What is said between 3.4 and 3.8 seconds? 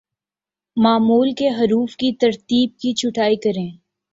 کریں